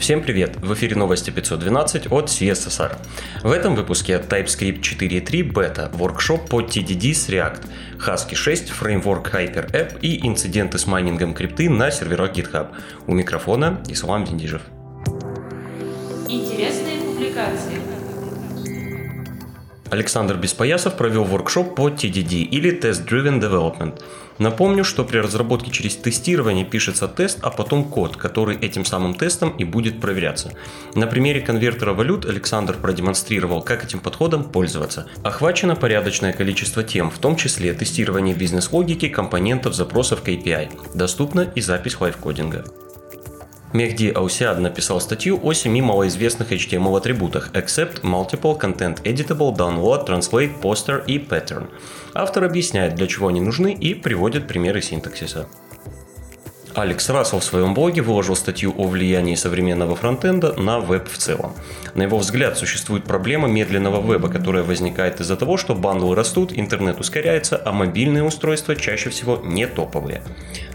[0.00, 0.56] Всем привет!
[0.56, 2.96] В эфире новости 512 от CSSR.
[3.42, 7.66] В этом выпуске TypeScript 4.3 бета, воркшоп по TDD с React,
[7.98, 12.68] Husky 6, фреймворк Hyper App и инциденты с майнингом крипты на серверах GitHub.
[13.06, 14.62] У микрофона Ислам Виндижев.
[16.28, 17.99] Интересные публикации.
[19.90, 24.00] Александр Беспоясов провел воркшоп по TDD или Test Driven Development–
[24.40, 29.50] Напомню, что при разработке через тестирование пишется тест, а потом код, который этим самым тестом
[29.50, 30.54] и будет проверяться.
[30.94, 35.06] На примере конвертера валют Александр продемонстрировал, как этим подходом пользоваться.
[35.22, 40.70] Охвачено порядочное количество тем, в том числе тестирование бизнес-логики компонентов запросов KPI.
[40.94, 42.64] Доступна и запись лайфкодинга.
[43.72, 51.04] Мехди Аусиад написал статью о семи малоизвестных HTML-атрибутах Accept, Multiple, Content Editable, Download, Translate, Poster
[51.06, 51.68] и Pattern.
[52.12, 55.46] Автор объясняет, для чего они нужны и приводит примеры синтаксиса.
[56.74, 61.52] Алекс Рассел в своем блоге выложил статью о влиянии современного фронтенда на веб в целом.
[61.94, 67.00] На его взгляд, существует проблема медленного веба, которая возникает из-за того, что бандлы растут, интернет
[67.00, 70.22] ускоряется, а мобильные устройства чаще всего не топовые.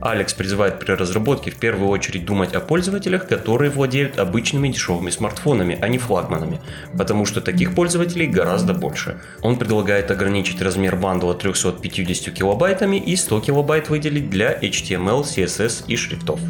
[0.00, 5.78] Алекс призывает при разработке в первую очередь думать о пользователях, которые владеют обычными дешевыми смартфонами,
[5.80, 6.60] а не флагманами,
[6.96, 9.20] потому что таких пользователей гораздо больше.
[9.42, 15.96] Он предлагает ограничить размер бандла 350 килобайтами и 100 килобайт выделить для HTML, CSS и
[15.96, 16.40] шрифтов.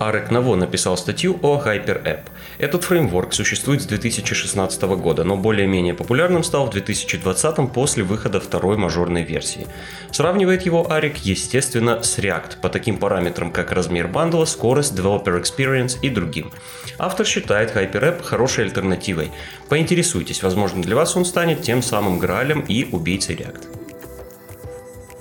[0.00, 2.20] Арек Наво написал статью о HyperApp.
[2.58, 8.76] Этот фреймворк существует с 2016 года, но более-менее популярным стал в 2020 после выхода второй
[8.76, 9.66] мажорной версии.
[10.10, 15.96] Сравнивает его Арик, естественно, с React по таким параметрам, как размер бандла, скорость, developer experience
[16.02, 16.50] и другим.
[16.98, 19.30] Автор считает HyperApp хорошей альтернативой.
[19.68, 23.77] Поинтересуйтесь, возможно для вас он станет тем самым Граалем и убийцей React.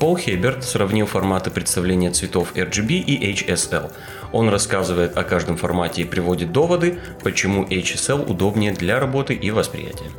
[0.07, 3.91] Пол Хейберт сравнил форматы представления цветов RGB и HSL.
[4.31, 10.09] Он рассказывает о каждом формате и приводит доводы, почему HSL удобнее для работы и восприятия.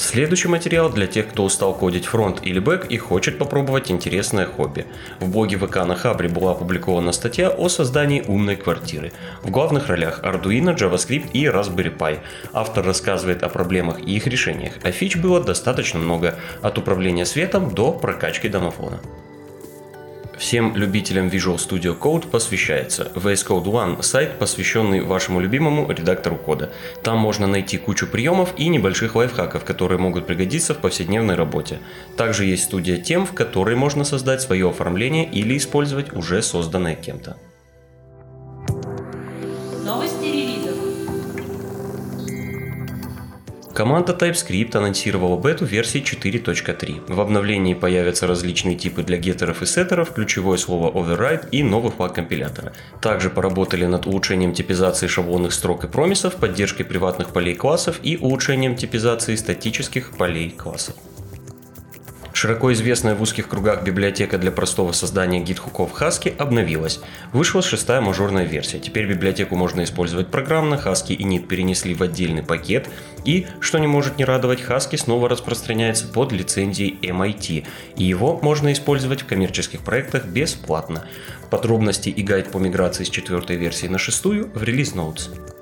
[0.00, 4.86] Следующий материал для тех, кто устал кодить фронт или бэк и хочет попробовать интересное хобби.
[5.18, 9.10] В блоге ВК на Хабре была опубликована статья о создании умной квартиры.
[9.42, 12.20] В главных ролях Arduino, JavaScript и Raspberry Pi.
[12.52, 17.74] Автор рассказывает о проблемах и их решениях, а фич было достаточно много, от управления светом
[17.74, 19.00] до прокачки домофона.
[20.38, 23.10] Всем любителям Visual Studio Code посвящается.
[23.16, 26.70] VS Code One– сайт, посвященный вашему любимому редактору кода.
[27.02, 31.80] Там можно найти кучу приемов и небольших лайфхаков, которые могут пригодиться в повседневной работе.
[32.16, 37.36] Также есть студия тем, в которой можно создать свое оформление или использовать уже созданное кем-то.
[43.78, 47.14] Команда TypeScript анонсировала бету версии 4.3.
[47.14, 52.12] В обновлении появятся различные типы для геттеров и сеттеров, ключевое слово override и новый флаг
[52.12, 52.72] компилятора.
[53.00, 58.74] Также поработали над улучшением типизации шаблонных строк и промисов, поддержкой приватных полей классов и улучшением
[58.74, 60.96] типизации статических полей классов.
[62.40, 67.00] Широко известная в узких кругах библиотека для простого создания гид-хуков Husky обновилась.
[67.32, 68.78] Вышла шестая мажорная версия.
[68.78, 72.88] Теперь библиотеку можно использовать программно, Husky и Nit перенесли в отдельный пакет.
[73.24, 77.66] И, что не может не радовать, Husky снова распространяется под лицензией MIT.
[77.96, 81.06] И его можно использовать в коммерческих проектах бесплатно.
[81.50, 85.57] Подробности и гайд по миграции с четвертой версии на шестую в релиз Notes.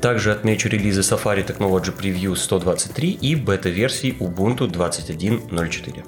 [0.00, 6.04] Также отмечу релизы Safari Technology Preview 123 и бета-версии Ubuntu 21.04.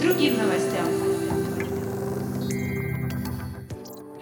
[0.00, 1.15] Другим новостям.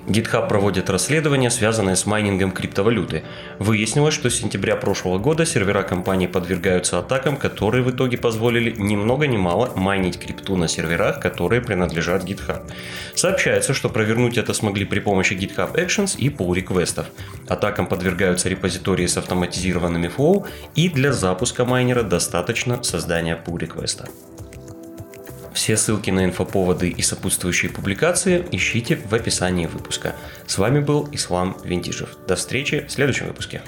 [0.07, 3.25] GitHub проводит расследование, связанное с майнингом криптовалюты.
[3.59, 8.97] Выяснилось, что с сентября прошлого года сервера компании подвергаются атакам, которые в итоге позволили ни
[8.97, 12.63] много ни мало майнить крипту на серверах, которые принадлежат GitHub.
[13.15, 17.07] Сообщается, что провернуть это смогли при помощи GitHub Actions и pull реквестов.
[17.49, 24.09] Атакам подвергаются репозитории с автоматизированными флоу, и для запуска майнера достаточно создания pull реквеста.
[25.55, 30.17] Все ссылки на инфоповоды и сопутствующие публикации ищите в описании выпуска.
[30.47, 32.17] С вами был Ислам Винтижев.
[32.27, 33.63] До встречи в следующем выпуске.